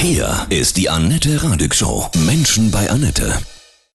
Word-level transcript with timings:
Hier 0.00 0.46
ist 0.48 0.76
die 0.76 0.88
Annette 0.88 1.42
Radig 1.42 1.74
Show. 1.74 2.08
Menschen 2.24 2.70
bei 2.70 2.88
Annette. 2.88 3.36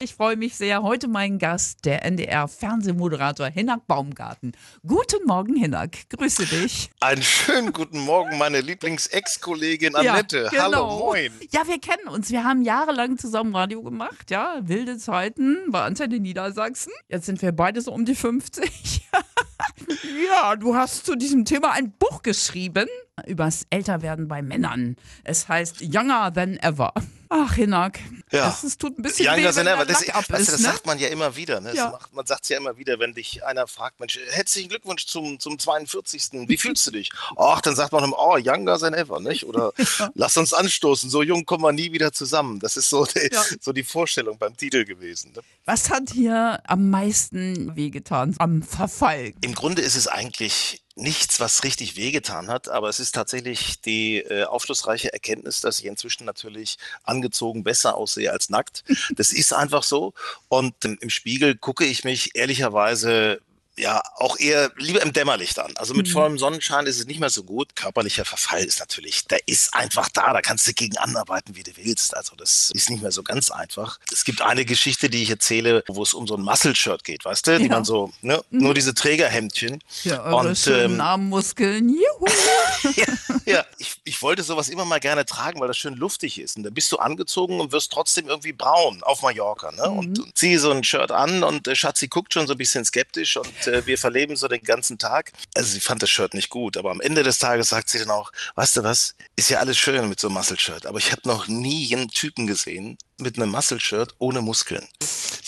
Ich 0.01 0.15
freue 0.15 0.37
mich 0.37 0.55
sehr. 0.55 0.81
Heute 0.81 1.09
mein 1.09 1.39
Gast, 1.39 1.83
der 1.83 2.05
NDR-Fernsehmoderator 2.05 3.47
Hinak 3.47 3.85
Baumgarten. 3.85 4.53
Guten 4.87 5.27
Morgen, 5.27 5.57
Hinak. 5.57 6.09
Grüße 6.09 6.45
dich. 6.45 6.89
Einen 7.01 7.21
schönen 7.21 7.73
guten 7.73 7.99
Morgen, 7.99 8.37
meine 8.37 8.61
Lieblings-Ex-Kollegin 8.61 9.93
Annette. 9.93 10.49
Ja, 10.53 10.67
genau. 10.67 10.89
Hallo, 10.89 10.99
moin. 10.99 11.33
Ja, 11.51 11.67
wir 11.67 11.79
kennen 11.81 12.07
uns. 12.07 12.31
Wir 12.31 12.45
haben 12.45 12.61
jahrelang 12.61 13.17
zusammen 13.17 13.53
Radio 13.53 13.83
gemacht. 13.83 14.31
Ja, 14.31 14.61
wilde 14.61 14.97
Zeiten 14.97 15.57
bei 15.67 15.81
Antenne 15.81 16.21
Niedersachsen. 16.21 16.93
Jetzt 17.09 17.25
sind 17.25 17.41
wir 17.41 17.51
beide 17.51 17.81
so 17.81 17.91
um 17.91 18.05
die 18.05 18.15
50. 18.15 19.01
ja, 20.27 20.55
du 20.55 20.75
hast 20.75 21.05
zu 21.05 21.15
diesem 21.15 21.45
Thema 21.45 21.71
ein 21.71 21.91
Buch 21.91 22.21
geschrieben 22.21 22.87
übers 23.27 23.65
Älterwerden 23.69 24.27
bei 24.27 24.41
Männern. 24.41 24.95
Es 25.23 25.47
heißt 25.47 25.81
Younger 25.81 26.33
Than 26.33 26.57
Ever. 26.57 26.93
Ach, 27.31 27.53
Hinak. 27.53 27.99
Ja. 28.31 28.47
Das, 28.47 28.61
das 28.61 28.77
tut 28.79 28.97
ein 28.97 29.03
bisschen 29.03 29.27
Younger 29.27 29.37
weh, 29.37 29.43
than 29.53 29.55
wenn 29.57 29.67
ever. 29.67 29.85
Das, 29.85 30.09
ab 30.09 30.25
weißt 30.29 30.47
du, 30.47 30.51
das 30.53 30.61
ne? 30.61 30.67
sagt 30.67 30.87
man 30.87 30.97
ja 30.97 31.09
immer 31.09 31.35
wieder. 31.35 31.59
Ne? 31.61 31.67
Das 31.69 31.77
Ja. 31.77 31.91
Macht, 31.91 32.11
man 32.13 32.25
sagt 32.25 32.43
es 32.43 32.49
ja 32.49 32.57
immer 32.57 32.75
wieder, 32.77 32.97
wenn 32.97 33.13
dich 33.13 33.45
einer 33.45 33.67
fragt, 33.67 33.99
Mensch, 33.99 34.19
herzlichen 34.31 34.69
Glückwunsch 34.69 35.05
zum, 35.05 35.39
zum 35.39 35.59
42. 35.59 36.47
Wie 36.47 36.57
fühlst 36.57 36.87
du 36.87 36.91
dich? 36.91 37.11
Ach, 37.37 37.61
dann 37.61 37.75
sagt 37.75 37.91
man 37.91 38.03
immer, 38.03 38.17
oh, 38.17 38.37
younger 38.37 38.79
than 38.79 38.95
ever, 38.95 39.19
nicht? 39.19 39.45
Oder 39.45 39.73
lass 40.15 40.37
uns 40.37 40.53
anstoßen, 40.53 41.09
so 41.11 41.21
jung 41.21 41.45
kommen 41.45 41.63
wir 41.63 41.71
nie 41.71 41.91
wieder 41.91 42.11
zusammen. 42.11 42.59
Das 42.59 42.77
ist 42.77 42.89
so 42.89 43.05
die, 43.05 43.29
Ja. 43.31 43.43
so 43.61 43.73
die 43.73 43.83
Vorstellung 43.83 44.39
beim 44.39 44.57
Titel 44.57 44.83
gewesen. 44.85 45.31
Ne? 45.35 45.41
Was 45.65 45.91
hat 45.91 46.09
hier 46.11 46.61
am 46.65 46.89
meisten 46.89 47.75
wehgetan 47.75 48.35
am 48.39 48.63
Verfall? 48.63 49.33
Im 49.41 49.53
Grunde 49.53 49.83
ist 49.83 49.95
es 49.95 50.07
eigentlich 50.07 50.81
nichts, 50.99 51.39
was 51.39 51.63
richtig 51.63 51.95
wehgetan 51.95 52.49
hat, 52.49 52.69
aber 52.69 52.89
es 52.89 52.99
ist 52.99 53.15
tatsächlich 53.15 53.81
die 53.81 54.17
äh, 54.17 54.43
aufschlussreiche 54.43 55.11
Erkenntnis, 55.11 55.61
dass 55.61 55.79
ich 55.79 55.85
inzwischen 55.85 56.25
natürlich 56.25 56.77
angezogen 57.03 57.63
besser 57.63 57.95
aussehe 57.95 58.31
als 58.31 58.49
nackt. 58.49 58.83
Das 59.15 59.33
ist 59.33 59.53
einfach 59.53 59.83
so. 59.83 60.13
Und 60.47 60.85
ähm, 60.85 60.97
im 61.01 61.09
Spiegel 61.09 61.55
gucke 61.55 61.83
ich 61.85 62.03
mich 62.03 62.35
ehrlicherweise 62.35 63.41
ja 63.79 64.01
auch 64.17 64.37
eher 64.39 64.71
lieber 64.77 65.01
im 65.01 65.13
Dämmerlicht 65.13 65.57
an. 65.59 65.71
Also 65.77 65.93
mit 65.93 66.07
Mhm. 66.07 66.11
vollem 66.11 66.37
Sonnenschein 66.37 66.85
ist 66.85 66.99
es 66.99 67.05
nicht 67.05 67.19
mehr 67.19 67.29
so 67.29 67.43
gut. 67.43 67.75
Körperlicher 67.75 68.25
Verfall 68.25 68.63
ist 68.63 68.79
natürlich, 68.79 69.25
der 69.27 69.39
ist 69.47 69.73
einfach 69.73 70.09
da. 70.09 70.33
Da 70.33 70.41
kannst 70.41 70.67
du 70.67 70.73
gegen 70.73 70.97
anarbeiten, 70.97 71.55
wie 71.55 71.63
du 71.63 71.71
willst. 71.77 72.15
Also 72.15 72.35
das 72.35 72.71
ist 72.73 72.89
nicht 72.89 73.01
mehr 73.01 73.11
so 73.11 73.23
ganz 73.23 73.49
einfach. 73.51 73.99
Es 74.11 74.23
gibt 74.25 74.41
eine 74.41 74.65
Geschichte, 74.65 75.09
die 75.09 75.23
ich 75.23 75.29
erzähle, 75.29 75.83
wo 75.87 76.03
es 76.03 76.13
um 76.13 76.27
so 76.27 76.35
ein 76.35 76.41
Muscle-Shirt 76.41 77.03
geht, 77.03 77.25
weißt 77.25 77.47
du, 77.47 77.57
die 77.59 77.65
Ja. 77.65 77.71
man 77.71 77.85
so, 77.85 78.11
ne, 78.21 78.43
nur 78.49 78.73
diese 78.73 78.93
Trägerhemdchen. 78.93 79.81
Ja, 80.03 80.23
eure 80.25 80.49
Und, 80.49 80.67
ähm, 80.67 80.99
Armmuskeln. 81.01 81.89
Juhu. 81.89 82.25
ja, 82.95 83.05
ja. 83.45 83.65
Ich, 83.77 83.95
ich 84.03 84.21
wollte 84.21 84.43
sowas 84.43 84.69
immer 84.69 84.85
mal 84.85 84.99
gerne 84.99 85.25
tragen, 85.25 85.59
weil 85.59 85.67
das 85.67 85.77
schön 85.77 85.95
luftig 85.95 86.39
ist. 86.39 86.57
Und 86.57 86.63
dann 86.63 86.73
bist 86.73 86.91
du 86.91 86.97
angezogen 86.97 87.59
und 87.59 87.71
wirst 87.71 87.91
trotzdem 87.91 88.27
irgendwie 88.27 88.51
braun 88.53 89.01
auf 89.03 89.21
Mallorca. 89.21 89.71
Ne? 89.71 89.83
Und, 89.89 90.19
und 90.19 90.37
ziehe 90.37 90.59
so 90.59 90.71
ein 90.71 90.83
Shirt 90.83 91.11
an 91.11 91.43
und 91.43 91.67
äh, 91.67 91.75
Schatzi 91.75 92.07
guckt 92.07 92.33
schon 92.33 92.47
so 92.47 92.53
ein 92.53 92.57
bisschen 92.57 92.83
skeptisch 92.85 93.37
und 93.37 93.67
äh, 93.73 93.85
wir 93.85 93.97
verleben 93.97 94.35
so 94.35 94.47
den 94.47 94.63
ganzen 94.63 94.97
Tag. 94.97 95.31
Also 95.55 95.71
sie 95.71 95.79
fand 95.79 96.01
das 96.01 96.09
Shirt 96.09 96.33
nicht 96.33 96.49
gut, 96.49 96.77
aber 96.77 96.91
am 96.91 97.01
Ende 97.01 97.23
des 97.23 97.39
Tages 97.39 97.69
sagt 97.69 97.89
sie 97.89 97.99
dann 97.99 98.11
auch, 98.11 98.31
weißt 98.55 98.77
du 98.77 98.83
was, 98.83 99.15
ist 99.35 99.49
ja 99.49 99.59
alles 99.59 99.77
schön 99.77 100.07
mit 100.09 100.19
so 100.19 100.27
einem 100.27 100.35
Muscle-Shirt, 100.35 100.85
aber 100.85 100.97
ich 100.97 101.11
habe 101.11 101.21
noch 101.25 101.47
nie 101.47 101.95
einen 101.95 102.09
Typen 102.09 102.47
gesehen 102.47 102.97
mit 103.19 103.37
einem 103.37 103.51
Muscle-Shirt 103.51 104.15
ohne 104.19 104.41
Muskeln. 104.41 104.87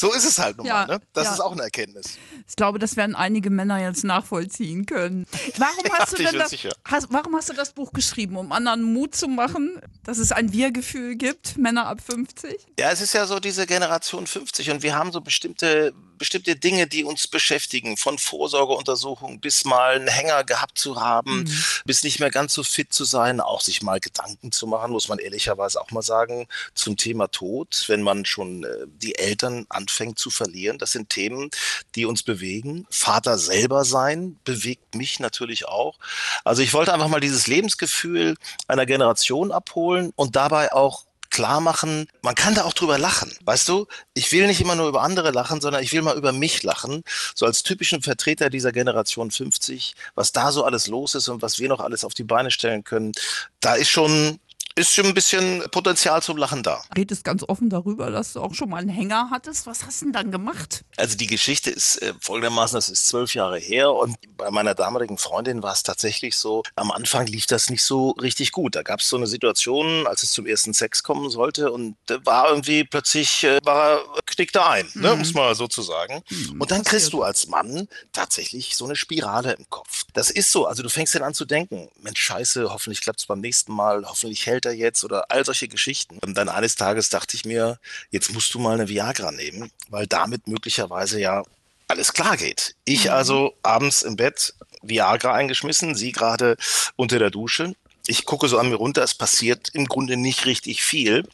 So 0.02 0.12
ist 0.14 0.26
es 0.26 0.40
halt 0.40 0.58
nun 0.58 0.66
Ja, 0.66 0.88
mal. 0.88 0.96
Ne? 0.96 1.02
Das 1.14 1.26
ja. 1.26 1.34
ist 1.34 1.40
auch 1.42 1.52
eine 1.52 1.62
Erkenntnis. 1.62 2.18
Ich 2.48 2.56
glaube, 2.56 2.80
das 2.80 2.96
werden 2.96 3.16
einige 3.16 3.52
Männer 3.52 3.80
jetzt 3.80 4.04
nachvollziehen 4.04 4.88
können. 4.88 5.28
Warum 5.58 5.84
hast, 6.00 6.14
du 6.14 6.24
ich 6.24 6.30
denn 6.30 6.40
das, 6.40 6.52
hast, 6.86 7.08
warum 7.12 7.36
hast 7.36 7.50
du 7.50 7.54
das 7.54 7.74
Buch 7.74 7.94
geschrieben? 7.94 8.36
Um 8.36 8.52
anderen 8.52 8.82
Mut 8.82 9.14
zu 9.14 9.28
machen, 9.28 9.80
dass 10.04 10.18
es 10.18 10.32
ein 10.32 10.52
Wir-Gefühl 10.52 11.18
gibt, 11.18 11.60
Männer 11.60 11.86
ab 11.86 12.02
50? 12.02 12.66
Ja, 12.80 12.90
es 12.90 13.02
ist 13.02 13.14
ja 13.14 13.28
so 13.28 13.40
diese 13.40 13.68
Generation 13.68 14.26
50 14.26 14.72
und 14.72 14.82
wir 14.82 14.96
haben 14.96 15.12
so 15.12 15.22
bestimmte, 15.22 15.94
bestimmte 16.18 16.56
Dinge, 16.56 16.88
die 16.88 17.04
uns 17.04 17.28
beschäftigen, 17.28 17.96
von 17.96 18.18
Vorsorgeuntersuchungen 18.18 19.40
bis 19.40 19.66
mal 19.66 19.98
einen 19.98 20.08
Hänger 20.08 20.44
gehabt 20.44 20.80
zu 20.80 21.00
haben, 21.00 21.48
bis 21.86 22.04
nicht 22.04 22.20
mehr 22.20 22.32
ganz 22.32 22.56
so 22.56 22.64
fit 22.64 22.92
zu 22.92 23.06
sein, 23.06 23.40
auch 23.40 23.62
sich 23.62 23.84
mal 23.84 24.00
Gedanken 24.00 24.52
zu 24.52 24.66
machen, 24.66 24.92
muss 24.92 25.10
man 25.10 25.20
ehrlicherweise 25.20 25.80
auch 25.80 25.92
mal 25.92 26.02
sagen, 26.02 26.48
zum 26.74 26.98
Thema 26.98 27.28
Tod, 27.28 27.61
wenn 27.88 28.02
man 28.02 28.26
schon 28.26 28.64
äh, 28.64 28.88
die 28.88 29.16
Eltern 29.16 29.66
anfängt 29.70 30.20
zu 30.20 30.30
verlieren. 30.30 30.78
Das 30.78 30.92
sind 30.92 31.10
Themen, 31.10 31.50
die 31.96 32.06
uns 32.06 32.24
bewegen. 32.24 32.86
Vater 32.90 33.38
selber 33.38 33.86
sein 33.86 34.40
bewegt 34.44 34.96
mich 34.96 35.20
natürlich 35.20 35.68
auch. 35.68 35.98
Also 36.44 36.62
ich 36.62 36.74
wollte 36.74 36.94
einfach 36.94 37.08
mal 37.08 37.20
dieses 37.20 37.48
Lebensgefühl 37.48 38.36
einer 38.68 38.86
Generation 38.86 39.52
abholen 39.52 40.12
und 40.16 40.36
dabei 40.36 40.74
auch 40.74 41.06
klar 41.32 41.62
machen, 41.62 42.08
man 42.22 42.36
kann 42.36 42.54
da 42.54 42.66
auch 42.66 42.74
drüber 42.74 43.00
lachen. 43.00 43.34
Weißt 43.46 43.68
du, 43.68 43.88
ich 44.14 44.32
will 44.32 44.46
nicht 44.46 44.62
immer 44.62 44.76
nur 44.76 44.90
über 44.90 45.02
andere 45.02 45.32
lachen, 45.32 45.62
sondern 45.62 45.82
ich 45.82 45.92
will 45.94 46.02
mal 46.04 46.18
über 46.18 46.34
mich 46.34 46.62
lachen. 46.62 47.04
So 47.34 47.46
als 47.46 47.64
typischen 47.64 48.04
Vertreter 48.04 48.50
dieser 48.50 48.72
Generation 48.72 49.32
50, 49.32 49.96
was 50.14 50.34
da 50.34 50.52
so 50.52 50.64
alles 50.64 50.88
los 50.88 51.16
ist 51.16 51.30
und 51.30 51.42
was 51.42 51.58
wir 51.58 51.70
noch 51.70 51.80
alles 51.80 52.04
auf 52.04 52.14
die 52.14 52.26
Beine 52.26 52.52
stellen 52.52 52.84
können. 52.84 53.14
Da 53.62 53.76
ist 53.76 53.90
schon, 53.90 54.40
ist 54.76 54.94
schon 54.94 55.06
ein 55.06 55.14
bisschen 55.14 55.64
Potenzial 55.72 56.22
zum 56.22 56.38
Lachen 56.38 56.64
da. 56.64 56.82
Redest 56.96 57.24
ganz 57.24 57.44
offen 57.44 57.70
darüber, 57.70 58.12
dass 58.12 58.34
du 58.34 58.42
auch 58.42 58.54
schon 58.54 58.70
mal 58.70 58.78
einen 58.78 58.90
Hänger 58.90 59.30
hattest. 59.32 59.68
Was 59.68 59.86
hast 59.86 60.02
du 60.02 60.06
denn 60.06 60.14
dann 60.14 60.32
gemacht? 60.32 60.84
Also 60.98 61.18
die 61.18 61.28
Geschichte 61.28 61.72
ist 61.72 62.02
äh, 62.02 62.14
folgendermaßen, 62.20 62.76
das 62.76 62.90
ist 62.90 63.08
zwölf 63.08 63.34
Jahre 63.36 63.60
her 63.60 63.92
und 63.92 64.16
bei 64.38 64.50
meiner 64.52 64.76
damaligen 64.76 65.18
Freundin 65.18 65.64
war 65.64 65.74
es 65.74 65.84
tatsächlich 65.84 66.36
so, 66.36 66.64
am 66.76 66.92
Anfang 66.92 67.28
lief 67.28 67.46
das 67.46 67.70
nicht 67.70 67.84
so 67.84 68.12
richtig 68.12 68.52
gut. 68.52 68.76
Da 68.76 68.84
gab 68.84 69.00
es 69.00 69.10
so 69.10 69.18
eine 69.18 69.28
Situation, 69.28 70.08
als 70.08 70.24
es 70.24 70.32
zum 70.32 70.46
ersten 70.46 70.74
Sex 70.74 71.04
kommen 71.04 71.30
sollte 71.30 71.72
und 71.72 71.96
da 72.06 72.18
war 72.26 72.50
irgendwie 72.50 72.84
plötzlich, 72.84 73.44
äh, 73.44 73.60
war 73.64 73.92
er, 73.92 74.04
knickte 74.26 74.66
ein, 74.66 74.90
ne, 74.94 75.16
muss 75.16 75.34
man 75.34 75.54
so 75.56 75.68
zu 75.68 75.82
sagen. 75.82 76.22
Und 76.58 76.72
dann 76.72 76.84
kriegst 76.84 77.14
du 77.14 77.24
als 77.24 77.48
Mann 77.48 77.88
tatsächlich 78.14 78.76
so 78.76 78.86
eine 78.86 78.96
Spirale 78.96 79.54
im 79.54 79.70
Kopf. 79.70 80.06
Das 80.14 80.30
ist 80.30 80.52
so, 80.52 80.66
also 80.66 80.84
du 80.84 80.90
fängst 80.90 81.16
dann 81.16 81.24
an 81.24 81.34
zu 81.34 81.46
denken, 81.46 81.90
Mensch, 82.02 82.22
scheiße, 82.22 82.72
hoffentlich 82.72 83.02
klappt 83.02 83.20
es 83.20 83.26
beim 83.26 83.40
nächsten 83.40 83.74
Mal, 83.74 84.06
hoffentlich 84.06 84.46
hält 84.46 84.61
er 84.66 84.74
jetzt 84.74 85.04
oder 85.04 85.26
all 85.30 85.46
solche 85.46 85.68
Geschichten. 85.68 86.18
Und 86.20 86.38
dann 86.38 86.50
eines 86.50 86.76
Tages 86.76 87.10
dachte 87.10 87.36
ich 87.36 87.46
mir, 87.46 87.80
jetzt 88.10 88.34
musst 88.34 88.54
du 88.54 88.60
mal 88.60 88.74
eine 88.74 88.88
Viagra 88.88 89.32
nehmen, 89.32 89.72
weil 89.90 90.08
damit 90.08 90.48
möglicherweise 90.48 91.20
ja 91.20 91.44
alles 91.88 92.14
klar 92.14 92.38
geht. 92.38 92.76
Ich 92.86 93.12
also 93.12 93.54
abends 93.64 94.02
im 94.04 94.16
Bett 94.16 94.54
Viagra 94.82 95.34
eingeschmissen, 95.34 95.96
sie 95.96 96.12
gerade 96.12 96.58
unter 96.96 97.20
der 97.20 97.30
Dusche. 97.30 97.76
Ich 98.08 98.26
gucke 98.26 98.48
so 98.48 98.58
an 98.58 98.70
mir 98.70 98.76
runter, 98.76 99.04
es 99.04 99.14
passiert 99.14 99.70
im 99.74 99.86
Grunde 99.86 100.18
nicht 100.18 100.46
richtig 100.46 100.84
viel. 100.84 101.28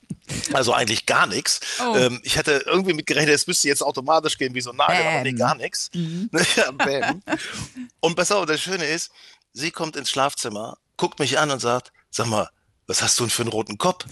Also 0.51 0.73
eigentlich 0.73 1.05
gar 1.05 1.25
nichts. 1.25 1.61
Oh. 1.79 1.95
Ähm, 1.95 2.19
ich 2.23 2.37
hatte 2.37 2.63
irgendwie 2.65 2.93
mit 2.93 3.05
gerechnet, 3.05 3.35
es 3.35 3.47
müsste 3.47 3.69
jetzt 3.69 3.81
automatisch 3.81 4.37
gehen, 4.37 4.53
wie 4.53 4.61
so 4.61 4.71
ein 4.71 4.75
Nagel, 4.75 5.05
aber 5.05 5.21
nee, 5.23 5.31
gar 5.31 5.55
nichts. 5.55 5.89
Bäm. 6.77 7.21
Und 8.01 8.15
pass 8.15 8.31
auf, 8.31 8.45
das 8.45 8.59
Schöne 8.59 8.85
ist, 8.85 9.11
sie 9.53 9.71
kommt 9.71 9.95
ins 9.95 10.09
Schlafzimmer, 10.09 10.77
guckt 10.97 11.19
mich 11.19 11.39
an 11.39 11.51
und 11.51 11.59
sagt, 11.59 11.93
sag 12.09 12.27
mal, 12.27 12.49
was 12.87 13.01
hast 13.01 13.19
du 13.19 13.23
denn 13.23 13.29
für 13.29 13.43
einen 13.43 13.51
roten 13.51 13.77
Kopf? 13.77 14.05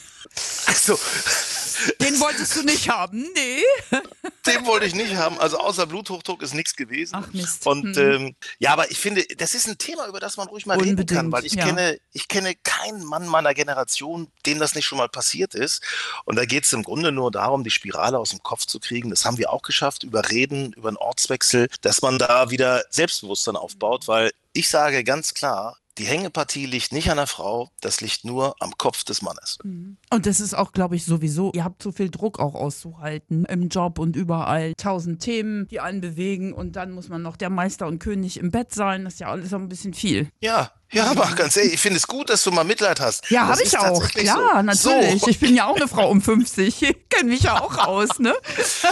Also, 0.68 1.00
Den 2.02 2.19
wolltest 2.19 2.56
du 2.56 2.63
nicht 2.63 2.90
haben? 2.90 3.28
Nee. 3.34 3.63
den 4.46 4.66
wollte 4.66 4.86
ich 4.86 4.96
nicht 4.96 5.16
haben. 5.16 5.40
Also 5.40 5.58
außer 5.58 5.86
Bluthochdruck 5.86 6.41
ist 6.41 6.53
nichts 6.53 6.75
gewesen. 6.75 7.16
Ach, 7.16 7.34
Mist. 7.34 7.66
Und 7.68 7.96
Hm. 7.96 8.12
ähm, 8.12 8.36
ja, 8.59 8.74
aber 8.74 8.91
ich 8.91 8.97
finde, 8.97 9.25
das 9.38 9.53
ist 9.53 9.68
ein 9.68 9.78
Thema, 9.78 10.08
über 10.08 10.19
das 10.19 10.38
man 10.38 10.47
ruhig 10.47 10.66
mal 10.66 10.78
reden 10.80 11.06
kann, 11.06 11.25
Unbedingt, 11.25 11.31
weil 11.31 11.46
ich 11.46 11.53
ja. 11.53 11.66
kenne, 11.66 12.00
ich 12.13 12.28
kenne 12.28 12.56
keinen 12.56 13.03
Mann 13.03 13.28
meiner 13.28 13.53
Generation, 13.53 14.31
dem 14.46 14.59
das 14.59 14.75
nicht 14.75 14.86
schon 14.86 14.97
mal 14.97 15.09
passiert 15.09 15.56
ist. 15.56 15.84
Und 16.25 16.38
da 16.38 16.46
geht 16.46 16.63
es 16.66 16.74
im 16.74 16.84
Grunde 16.84 17.12
nur 17.12 17.31
darum, 17.31 17.63
die 17.63 17.72
Spirale 17.72 18.18
aus 18.18 18.30
dem 18.30 18.44
Kopf 18.44 18.66
zu 18.66 18.80
kriegen. 18.80 19.09
Das 19.09 19.25
haben 19.25 19.38
wir 19.38 19.52
auch 19.52 19.62
geschafft, 19.62 20.03
über 20.03 20.30
Reden, 20.30 20.74
über 20.74 20.90
einen 20.90 20.97
Ortswechsel, 20.97 21.68
dass 21.81 22.02
man 22.02 22.18
da 22.18 22.50
wieder 22.50 22.84
Selbstbewusstsein 22.90 23.56
aufbaut, 23.56 24.07
weil 24.07 24.31
ich 24.53 24.69
sage 24.69 25.03
ganz 25.03 25.34
klar, 25.34 25.78
die 25.97 26.06
Hängepartie 26.06 26.66
liegt 26.66 26.91
nicht 26.91 27.09
an 27.09 27.17
der 27.17 27.28
Frau, 27.28 27.69
das 27.81 28.01
liegt 28.01 28.25
nur 28.25 28.56
am 28.59 28.78
Kopf 28.78 29.03
des 29.03 29.22
Mannes. 29.22 29.57
Und 29.63 30.25
das 30.25 30.39
ist 30.39 30.53
auch, 30.53 30.72
glaube 30.72 30.95
ich, 30.95 31.06
sowieso, 31.06 31.51
ihr 31.53 31.63
habt 31.63 31.81
so 31.81 31.92
viel 31.92 32.09
Druck 32.09 32.39
auch 32.39 32.56
auszuhalten 32.56 33.45
im 33.45 33.69
Job 33.69 34.00
und 34.00 34.15
überall. 34.15 34.74
Tausend 34.75 35.21
Themen, 35.21 35.68
die 35.69 35.80
einen 35.80 36.01
bewegen 36.01 36.53
und 36.53 36.75
dann 36.75 36.92
muss 36.92 37.09
man 37.09 37.21
noch 37.21 37.38
der 37.38 37.50
Meister 37.50 37.88
und 37.88 38.00
König 38.00 38.38
im 38.38 38.51
Bett 38.51 38.74
sein. 38.74 39.06
Das 39.06 39.13
ist 39.13 39.19
ja 39.19 39.30
alles 39.30 39.50
so 39.50 39.57
ein 39.57 39.69
bisschen 39.69 39.94
viel. 39.94 40.30
Ja, 40.42 40.71
ja, 40.92 41.06
aber 41.12 41.26
ganz 41.36 41.58
ehrlich, 41.58 41.74
ich 41.74 41.80
finde 41.80 41.98
es 41.98 42.08
gut, 42.08 42.30
dass 42.30 42.44
du 42.44 42.52
mal 42.52 42.64
Mitleid 42.64 43.00
hast. 43.00 43.30
Ja, 43.30 43.48
habe 43.48 43.62
ich 43.64 43.78
auch. 43.78 44.08
Klar, 44.10 44.58
so. 44.58 44.62
natürlich. 44.62 45.22
So. 45.22 45.28
Ich 45.28 45.40
bin 45.40 45.56
ja 45.56 45.68
auch 45.68 45.76
eine 45.76 45.88
Frau 45.88 46.10
um 46.10 46.22
50. 46.22 46.82
Ich 46.82 47.10
kenne 47.10 47.30
mich 47.30 47.44
ja 47.44 47.60
auch 47.62 47.78
aus, 47.88 48.20
ne? 48.20 48.34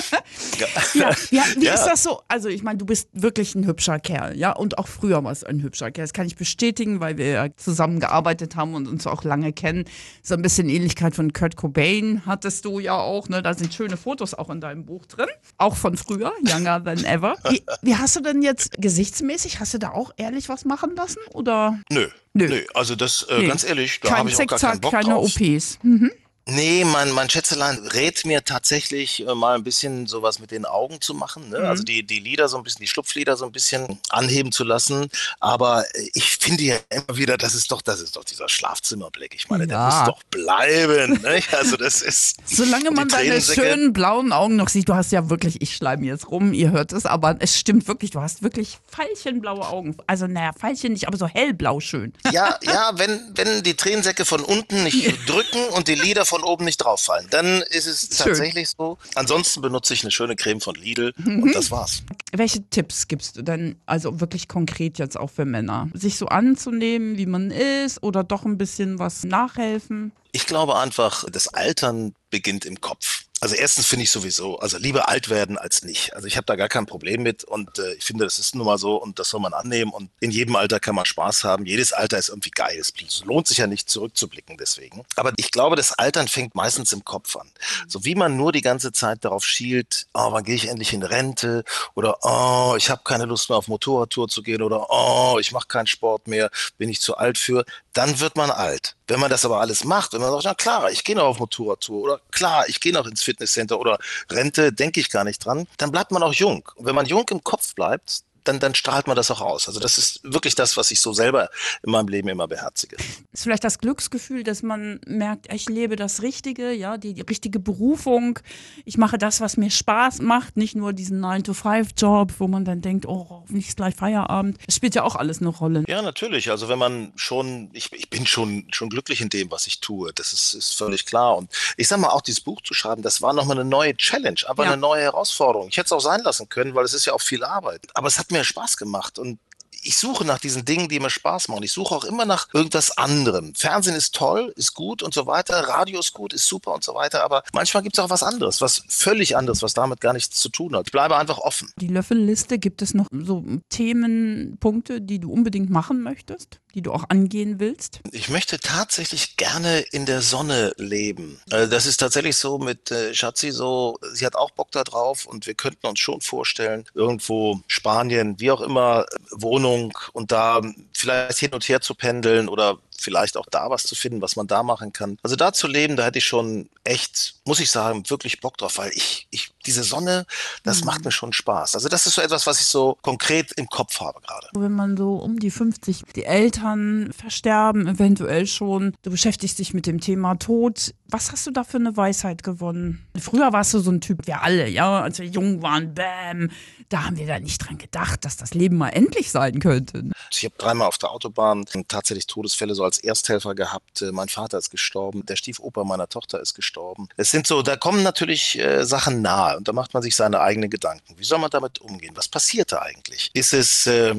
ja, 0.93 1.09
ja, 1.31 1.43
wie 1.57 1.65
Ja. 1.65 1.73
ist 1.73 1.85
das 1.85 2.03
so? 2.03 2.21
Also, 2.27 2.49
ich 2.49 2.63
meine, 2.63 2.77
du 2.77 2.85
bist 2.85 3.09
wirklich 3.13 3.55
ein 3.55 3.65
hübscher 3.65 3.99
Kerl, 3.99 4.37
ja? 4.37 4.51
Und 4.51 4.77
auch 4.77 4.87
früher 4.87 5.23
warst 5.23 5.43
du 5.43 5.47
ein 5.47 5.61
hübscher 5.61 5.91
Kerl. 5.91 6.05
Das 6.05 6.13
kann 6.13 6.25
ich 6.25 6.35
bestätigen, 6.35 6.99
weil 6.99 7.17
wir 7.17 7.27
ja 7.27 7.47
zusammengearbeitet 7.55 8.55
haben 8.55 8.75
und 8.75 8.87
uns 8.87 9.07
auch 9.07 9.23
lange 9.23 9.53
kennen. 9.53 9.85
So 10.21 10.33
ein 10.35 10.41
bisschen 10.41 10.69
Ähnlichkeit 10.69 11.15
von 11.15 11.33
Kurt 11.33 11.55
Cobain 11.55 12.23
hattest 12.25 12.65
du 12.65 12.79
ja 12.79 12.95
auch, 12.95 13.29
ne? 13.29 13.41
Da 13.41 13.53
sind 13.53 13.73
schöne 13.73 13.97
Fotos 13.97 14.33
auch 14.33 14.49
in 14.49 14.61
deinem 14.61 14.85
Buch 14.85 15.05
drin. 15.05 15.27
Auch 15.57 15.75
von 15.75 15.97
früher, 15.97 16.33
Younger 16.47 16.83
Than 16.83 17.03
Ever. 17.03 17.35
Wie, 17.49 17.63
wie 17.81 17.95
hast 17.95 18.15
du 18.15 18.21
denn 18.21 18.41
jetzt 18.41 18.71
gesichtsmäßig, 18.79 19.59
hast 19.59 19.73
du 19.73 19.77
da 19.79 19.91
auch 19.91 20.11
ehrlich 20.17 20.49
was 20.49 20.65
machen 20.65 20.95
lassen? 20.95 21.19
Oder? 21.33 21.79
Nö. 21.91 22.07
Nö. 22.33 22.47
Nö. 22.47 22.61
Also 22.73 22.95
das, 22.95 23.23
äh, 23.29 23.39
Nee. 23.39 23.47
ganz 23.47 23.63
ehrlich, 23.63 23.99
da 24.01 24.17
habe 24.17 24.29
ich 24.29 24.35
auch 24.39 24.45
gar 24.47 24.59
keinen 24.59 24.81
Bock 24.81 24.91
keine 24.91 25.09
drauf. 25.09 25.35
OPs. 25.35 25.79
Mhm. 25.83 26.11
Nee, 26.45 26.83
mein, 26.83 27.09
mein 27.11 27.29
Schätzelein 27.29 27.77
rät 27.93 28.25
mir 28.25 28.43
tatsächlich 28.43 29.25
äh, 29.25 29.33
mal 29.33 29.55
ein 29.55 29.63
bisschen 29.63 30.07
sowas 30.07 30.39
mit 30.39 30.51
den 30.51 30.65
Augen 30.65 30.99
zu 30.99 31.13
machen. 31.13 31.49
Ne? 31.49 31.59
Mhm. 31.59 31.65
Also 31.65 31.83
die, 31.83 32.05
die 32.05 32.19
Lider 32.19 32.49
so 32.49 32.57
ein 32.57 32.63
bisschen, 32.63 32.81
die 32.81 32.87
Schlupflider 32.87 33.37
so 33.37 33.45
ein 33.45 33.51
bisschen 33.53 33.99
anheben 34.09 34.51
zu 34.51 34.65
lassen. 34.65 35.07
Aber 35.39 35.85
äh, 35.95 36.09
ich 36.13 36.35
finde 36.37 36.63
ja 36.63 36.75
immer 36.89 37.17
wieder, 37.17 37.37
das 37.37 37.55
ist 37.55 37.71
doch, 37.71 37.81
das 37.81 38.01
ist 38.01 38.17
doch 38.17 38.25
dieser 38.25 38.49
Schlafzimmerblick. 38.49 39.33
Ich 39.35 39.49
meine, 39.49 39.67
der 39.67 39.77
Ja. 39.77 39.89
muss 39.99 40.07
doch 40.15 40.23
bleiben. 40.29 41.13
Ne? 41.23 41.41
Also 41.51 41.77
das 41.77 42.01
ist. 42.01 42.35
Solange 42.45 42.91
man 42.91 43.07
deine 43.07 43.39
schönen 43.41 43.93
blauen 43.93 44.33
Augen 44.33 44.57
noch 44.57 44.67
sieht, 44.67 44.89
du 44.89 44.95
hast 44.95 45.11
ja 45.13 45.29
wirklich, 45.29 45.61
ich 45.61 45.75
schleim 45.75 46.03
jetzt 46.03 46.29
rum, 46.29 46.51
ihr 46.53 46.71
hört 46.71 46.91
es, 46.91 47.05
aber 47.05 47.37
es 47.39 47.57
stimmt 47.57 47.87
wirklich, 47.87 48.11
du 48.11 48.19
hast 48.19 48.43
wirklich 48.43 48.79
veilchenblaue 48.91 49.65
Augen. 49.67 49.95
Also 50.07 50.27
naja, 50.27 50.51
Veilchen 50.57 50.91
nicht, 50.93 51.07
aber 51.07 51.17
so 51.17 51.27
hellblau 51.27 51.79
schön. 51.79 52.11
Ja, 52.31 52.57
ja, 52.63 52.91
wenn, 52.95 53.31
wenn 53.35 53.63
die 53.63 53.75
Tränensäcke 53.75 54.25
von 54.25 54.41
unten 54.41 54.83
nicht 54.83 55.17
drücken 55.29 55.63
und 55.69 55.87
die 55.87 55.95
Lider 55.95 56.25
von 56.25 56.32
oben 56.41 56.65
nicht 56.65 56.77
drauffallen, 56.77 57.27
dann 57.29 57.61
ist 57.69 57.85
es 57.85 58.01
Schön. 58.01 58.27
tatsächlich 58.29 58.69
so. 58.75 58.97
Ansonsten 59.13 59.61
benutze 59.61 59.93
ich 59.93 60.01
eine 60.03 60.09
schöne 60.11 60.35
Creme 60.35 60.61
von 60.61 60.73
Lidl 60.75 61.13
Mhm. 61.17 61.43
und 61.43 61.55
das 61.55 61.69
war's. 61.69 62.01
Welche 62.31 62.67
Tipps 62.69 63.07
gibst 63.07 63.35
du 63.37 63.41
denn, 63.43 63.75
also 63.85 64.19
wirklich 64.19 64.47
konkret 64.47 64.97
jetzt 64.97 65.17
auch 65.19 65.29
für 65.29 65.45
Männer? 65.45 65.89
Sich 65.93 66.17
so 66.17 66.25
anzunehmen, 66.27 67.17
wie 67.17 67.25
man 67.27 67.51
ist 67.51 68.01
oder 68.01 68.23
doch 68.23 68.45
ein 68.45 68.57
bisschen 68.57 68.97
was 68.97 69.23
nachhelfen? 69.23 70.11
Ich 70.31 70.47
glaube 70.47 70.77
einfach, 70.79 71.25
das 71.31 71.49
Altern 71.49 72.15
beginnt 72.31 72.65
im 72.65 72.81
Kopf. 72.81 73.22
Also 73.43 73.55
erstens 73.55 73.87
finde 73.87 74.03
ich 74.03 74.09
sowieso, 74.09 74.57
also 74.59 74.77
lieber 74.77 75.09
alt 75.09 75.27
werden 75.27 75.57
als 75.57 75.83
nicht. 75.83 76.15
Also 76.15 76.27
ich 76.27 76.37
habe 76.37 76.45
da 76.45 76.55
gar 76.55 76.69
kein 76.69 76.85
Problem 76.85 77.23
mit 77.23 77.43
und 77.43 77.77
äh, 77.77 77.93
ich 77.95 78.05
finde, 78.05 78.23
das 78.23 78.39
ist 78.39 78.55
nun 78.55 78.65
mal 78.65 78.77
so 78.77 78.95
und 78.95 79.19
das 79.19 79.27
soll 79.27 79.41
man 79.41 79.53
annehmen 79.53 79.91
und 79.91 80.11
in 80.21 80.31
jedem 80.31 80.55
Alter 80.55 80.79
kann 80.79 80.95
man 80.95 81.03
Spaß 81.03 81.43
haben. 81.43 81.65
Jedes 81.65 81.91
Alter 81.91 82.17
ist 82.17 82.29
irgendwie 82.29 82.51
geil. 82.51 82.77
Es 82.79 82.93
lohnt 83.25 83.49
sich 83.49 83.57
ja 83.57 83.67
nicht 83.67 83.89
zurückzublicken 83.89 84.55
deswegen. 84.55 85.03
Aber 85.17 85.33
ich 85.35 85.51
glaube, 85.51 85.75
das 85.75 85.91
Altern 85.91 86.29
fängt 86.29 86.55
meistens 86.55 86.93
im 86.93 87.03
Kopf 87.03 87.35
an. 87.35 87.51
So 87.85 88.05
wie 88.05 88.15
man 88.15 88.37
nur 88.37 88.53
die 88.53 88.61
ganze 88.61 88.93
Zeit 88.93 89.25
darauf 89.25 89.43
schielt, 89.43 90.07
oh, 90.13 90.31
wann 90.31 90.45
gehe 90.45 90.55
ich 90.55 90.69
endlich 90.69 90.93
in 90.93 91.03
Rente 91.03 91.65
oder 91.95 92.19
oh, 92.21 92.75
ich 92.77 92.89
habe 92.89 93.01
keine 93.03 93.25
Lust 93.25 93.49
mehr 93.49 93.57
auf 93.57 93.67
Motorradtour 93.67 94.29
zu 94.29 94.41
gehen 94.41 94.61
oder 94.61 94.87
oh, 94.89 95.37
ich 95.37 95.51
mache 95.51 95.67
keinen 95.67 95.87
Sport 95.87 96.29
mehr, 96.29 96.49
bin 96.77 96.87
ich 96.87 97.01
zu 97.01 97.17
alt 97.17 97.37
für, 97.37 97.65
dann 97.91 98.21
wird 98.21 98.37
man 98.37 98.51
alt. 98.51 98.95
Wenn 99.07 99.19
man 99.19 99.29
das 99.29 99.45
aber 99.45 99.59
alles 99.59 99.83
macht, 99.83 100.13
wenn 100.13 100.21
man 100.21 100.31
sagt, 100.31 100.45
na 100.45 100.53
klar, 100.53 100.91
ich 100.91 101.03
gehe 101.03 101.15
noch 101.15 101.25
auf 101.25 101.39
Motorradtour 101.39 102.01
oder 102.01 102.21
klar, 102.31 102.67
ich 102.67 102.79
gehe 102.79 102.93
noch 102.93 103.05
ins 103.05 103.21
Fitnesscenter 103.21 103.79
oder 103.79 103.99
Rente, 104.31 104.71
denke 104.71 104.99
ich 104.99 105.09
gar 105.09 105.23
nicht 105.23 105.45
dran, 105.45 105.67
dann 105.77 105.91
bleibt 105.91 106.11
man 106.11 106.23
auch 106.23 106.33
jung. 106.33 106.67
Und 106.75 106.85
wenn 106.85 106.95
man 106.95 107.05
jung 107.05 107.25
im 107.29 107.43
Kopf 107.43 107.75
bleibt, 107.75 108.23
dann, 108.43 108.59
dann 108.59 108.75
strahlt 108.75 109.07
man 109.07 109.15
das 109.15 109.31
auch 109.31 109.41
aus. 109.41 109.67
Also 109.67 109.79
das 109.79 109.97
ist 109.97 110.19
wirklich 110.23 110.55
das, 110.55 110.77
was 110.77 110.91
ich 110.91 110.99
so 110.99 111.13
selber 111.13 111.49
in 111.83 111.91
meinem 111.91 112.07
Leben 112.07 112.27
immer 112.29 112.47
beherzige. 112.47 112.97
Ist 113.31 113.43
vielleicht 113.43 113.63
das 113.63 113.79
Glücksgefühl, 113.79 114.43
dass 114.43 114.63
man 114.63 114.99
merkt, 115.05 115.51
ich 115.53 115.67
lebe 115.69 115.95
das 115.95 116.21
Richtige, 116.21 116.71
ja, 116.71 116.97
die, 116.97 117.13
die 117.13 117.21
richtige 117.21 117.59
Berufung. 117.59 118.39
Ich 118.85 118.97
mache 118.97 119.17
das, 119.17 119.41
was 119.41 119.57
mir 119.57 119.71
Spaß 119.71 120.19
macht, 120.21 120.57
nicht 120.57 120.75
nur 120.75 120.93
diesen 120.93 121.19
9-to-5-Job, 121.23 122.33
wo 122.39 122.47
man 122.47 122.65
dann 122.65 122.81
denkt, 122.81 123.05
oh, 123.05 123.43
ist 123.53 123.77
gleich 123.77 123.95
Feierabend. 123.95 124.57
Das 124.65 124.75
spielt 124.75 124.95
ja 124.95 125.03
auch 125.03 125.15
alles 125.15 125.39
eine 125.39 125.49
Rolle. 125.49 125.83
Ja, 125.87 126.01
natürlich. 126.01 126.49
Also 126.51 126.69
wenn 126.69 126.79
man 126.79 127.11
schon, 127.15 127.69
ich, 127.73 127.91
ich 127.93 128.09
bin 128.09 128.25
schon, 128.25 128.67
schon 128.71 128.89
glücklich 128.89 129.21
in 129.21 129.29
dem, 129.29 129.51
was 129.51 129.67
ich 129.67 129.79
tue. 129.79 130.11
Das 130.13 130.33
ist, 130.33 130.53
ist 130.53 130.73
völlig 130.73 131.05
klar. 131.05 131.37
Und 131.37 131.51
ich 131.77 131.87
sag 131.87 131.99
mal, 131.99 132.09
auch 132.09 132.21
dieses 132.21 132.41
Buch 132.41 132.61
zu 132.61 132.73
schreiben, 132.73 133.01
das 133.01 133.21
war 133.21 133.33
nochmal 133.33 133.59
eine 133.59 133.69
neue 133.69 133.95
Challenge, 133.95 134.39
aber 134.47 134.63
Ja. 134.65 134.71
eine 134.73 134.81
neue 134.81 135.01
Herausforderung. 135.01 135.67
Ich 135.69 135.77
hätte 135.77 135.85
es 135.87 135.91
auch 135.91 135.99
sein 135.99 136.21
lassen 136.21 136.49
können, 136.49 136.75
weil 136.75 136.85
es 136.85 136.93
ist 136.93 137.05
ja 137.05 137.13
auch 137.13 137.21
viel 137.21 137.43
Arbeit. 137.43 137.81
Aber 137.93 138.07
es 138.07 138.17
hat 138.19 138.31
mir 138.33 138.43
Spaß 138.43 138.77
gemacht 138.77 139.17
und 139.17 139.39
ich 139.83 139.97
suche 139.97 140.25
nach 140.25 140.39
diesen 140.39 140.65
Dingen, 140.65 140.89
die 140.89 140.99
mir 140.99 141.09
Spaß 141.09 141.47
machen. 141.49 141.63
Ich 141.63 141.71
suche 141.71 141.95
auch 141.95 142.03
immer 142.03 142.25
nach 142.25 142.47
irgendwas 142.53 142.97
anderem. 142.97 143.53
Fernsehen 143.55 143.95
ist 143.95 144.15
toll, 144.15 144.53
ist 144.55 144.73
gut 144.73 145.03
und 145.03 145.13
so 145.13 145.25
weiter. 145.27 145.67
Radio 145.67 145.99
ist 145.99 146.13
gut, 146.13 146.33
ist 146.33 146.47
super 146.47 146.73
und 146.73 146.83
so 146.83 146.95
weiter. 146.95 147.23
Aber 147.23 147.43
manchmal 147.53 147.83
gibt 147.83 147.97
es 147.97 148.03
auch 148.03 148.09
was 148.09 148.23
anderes, 148.23 148.61
was 148.61 148.83
völlig 148.87 149.35
anderes, 149.37 149.61
was 149.61 149.73
damit 149.73 150.01
gar 150.01 150.13
nichts 150.13 150.39
zu 150.39 150.49
tun 150.49 150.75
hat. 150.75 150.87
Ich 150.87 150.91
bleibe 150.91 151.17
einfach 151.17 151.37
offen. 151.37 151.71
Die 151.77 151.87
Löffelliste, 151.87 152.59
gibt 152.59 152.81
es 152.81 152.93
noch 152.93 153.07
so 153.11 153.43
Themenpunkte, 153.69 155.01
die 155.01 155.19
du 155.19 155.31
unbedingt 155.31 155.69
machen 155.69 156.01
möchtest, 156.01 156.59
die 156.75 156.81
du 156.81 156.91
auch 156.91 157.05
angehen 157.09 157.59
willst? 157.59 157.99
Ich 158.11 158.29
möchte 158.29 158.59
tatsächlich 158.59 159.37
gerne 159.37 159.79
in 159.91 160.05
der 160.05 160.21
Sonne 160.21 160.73
leben. 160.77 161.39
Äh, 161.51 161.67
Das 161.67 161.85
ist 161.85 161.97
tatsächlich 161.97 162.35
so 162.35 162.57
mit 162.57 162.91
äh, 162.91 163.13
Schatzi 163.13 163.51
so, 163.51 163.97
sie 164.13 164.25
hat 164.25 164.35
auch 164.35 164.51
Bock 164.51 164.71
da 164.71 164.83
drauf 164.83 165.25
und 165.25 165.45
wir 165.47 165.53
könnten 165.53 165.87
uns 165.87 165.99
schon 165.99 166.21
vorstellen, 166.21 166.85
irgendwo 166.93 167.59
Spanien, 167.67 168.39
wie 168.39 168.51
auch 168.51 168.61
immer, 168.61 169.05
Wohnung 169.31 169.72
und 170.13 170.31
da 170.31 170.61
vielleicht 171.03 171.39
hin 171.39 171.53
und 171.53 171.67
her 171.67 171.81
zu 171.81 171.95
pendeln 171.95 172.47
oder 172.49 172.77
vielleicht 172.97 173.35
auch 173.35 173.45
da 173.51 173.69
was 173.69 173.83
zu 173.83 173.95
finden, 173.95 174.21
was 174.21 174.35
man 174.37 174.47
da 174.47 174.63
machen 174.63 174.93
kann. 174.93 175.17
Also 175.23 175.35
da 175.35 175.51
zu 175.51 175.67
leben, 175.67 175.97
da 175.97 176.05
hätte 176.05 176.19
ich 176.19 176.25
schon 176.25 176.69
echt, 176.85 177.35
muss 177.43 177.59
ich 177.59 177.69
sagen, 177.69 178.09
wirklich 178.09 178.39
Bock 178.39 178.57
drauf, 178.57 178.77
weil 178.77 178.91
ich, 178.93 179.27
ich 179.29 179.51
diese 179.65 179.83
Sonne, 179.83 180.25
das 180.63 180.79
Mhm. 180.81 180.85
macht 180.85 181.03
mir 181.05 181.11
schon 181.11 181.33
Spaß. 181.33 181.75
Also 181.75 181.89
das 181.89 182.07
ist 182.07 182.15
so 182.15 182.21
etwas, 182.21 182.47
was 182.47 182.61
ich 182.61 182.67
so 182.67 182.97
konkret 183.01 183.51
im 183.57 183.67
Kopf 183.67 183.99
habe 183.99 184.21
gerade. 184.21 184.47
Wenn 184.53 184.71
man 184.71 184.95
so 184.95 185.15
um 185.15 185.39
die 185.39 185.51
50, 185.51 186.03
die 186.15 186.23
Eltern 186.23 187.11
versterben 187.13 187.87
eventuell 187.87 188.47
schon, 188.47 188.95
du 189.01 189.11
beschäftigst 189.11 189.59
dich 189.59 189.73
mit 189.73 189.85
dem 189.85 189.99
Thema 189.99 190.35
Tod. 190.35 190.93
Was 191.09 191.31
hast 191.31 191.45
du 191.45 191.51
da 191.51 191.63
für 191.65 191.77
eine 191.77 191.97
Weisheit 191.97 192.43
gewonnen? 192.43 193.05
Früher 193.19 193.51
warst 193.51 193.73
du 193.73 193.79
so 193.79 193.91
ein 193.91 193.99
Typ, 194.01 194.27
wir 194.27 194.41
alle, 194.43 194.69
ja, 194.69 195.01
als 195.01 195.19
wir 195.19 195.25
jung 195.27 195.61
waren, 195.61 195.93
bam, 195.93 196.49
da 196.89 197.05
haben 197.05 197.17
wir 197.17 197.27
da 197.27 197.39
nicht 197.39 197.57
dran 197.59 197.77
gedacht, 197.77 198.23
dass 198.25 198.37
das 198.37 198.53
Leben 198.53 198.77
mal 198.77 198.89
endlich 198.89 199.31
sein 199.31 199.59
könnte. 199.59 200.03
Ich 200.31 200.45
habe 200.45 200.55
dreimal 200.57 200.87
auf 200.93 200.97
der 200.99 201.11
Autobahn 201.11 201.65
tatsächlich 201.87 202.27
Todesfälle 202.27 202.75
so 202.75 202.83
als 202.83 202.99
Ersthelfer 202.99 203.55
gehabt. 203.55 204.01
Äh, 204.01 204.11
Mein 204.11 204.29
Vater 204.29 204.59
ist 204.59 204.69
gestorben, 204.69 205.25
der 205.25 205.35
Stiefoper 205.35 205.83
meiner 205.83 206.07
Tochter 206.07 206.39
ist 206.39 206.53
gestorben. 206.53 207.09
Es 207.17 207.31
sind 207.31 207.47
so, 207.47 207.63
da 207.63 207.75
kommen 207.75 208.03
natürlich 208.03 208.59
äh, 208.59 208.85
Sachen 208.85 209.21
nahe 209.21 209.57
und 209.57 209.67
da 209.67 209.73
macht 209.73 209.93
man 209.93 210.03
sich 210.03 210.15
seine 210.15 210.39
eigenen 210.39 210.69
Gedanken. 210.69 211.15
Wie 211.17 211.23
soll 211.23 211.39
man 211.39 211.49
damit 211.49 211.81
umgehen? 211.81 212.15
Was 212.15 212.27
passiert 212.27 212.71
da 212.71 212.81
eigentlich? 212.83 213.31
Ist 213.33 213.53
es 213.53 213.87
äh, 213.87 214.15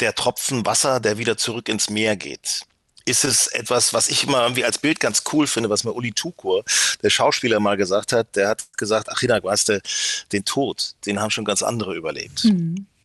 der 0.00 0.14
Tropfen 0.14 0.66
Wasser, 0.66 1.00
der 1.00 1.16
wieder 1.16 1.38
zurück 1.38 1.68
ins 1.68 1.88
Meer 1.88 2.16
geht? 2.16 2.62
Ist 3.06 3.24
es 3.24 3.46
etwas, 3.46 3.94
was 3.94 4.08
ich 4.08 4.24
immer 4.24 4.42
irgendwie 4.42 4.64
als 4.64 4.76
Bild 4.76 5.00
ganz 5.00 5.22
cool 5.32 5.46
finde, 5.46 5.70
was 5.70 5.84
mir 5.84 5.94
Uli 5.94 6.12
Tukur, 6.12 6.64
der 7.02 7.08
Schauspieler, 7.08 7.58
mal 7.58 7.78
gesagt 7.78 8.12
hat? 8.12 8.36
Der 8.36 8.48
hat 8.48 8.76
gesagt, 8.76 9.08
ach 9.10 9.20
Hina, 9.20 9.42
weißt 9.42 9.70
du, 9.70 9.80
den 10.32 10.44
Tod, 10.44 10.92
den 11.06 11.18
haben 11.18 11.30
schon 11.30 11.46
ganz 11.46 11.62
andere 11.62 11.94
überlebt 11.94 12.44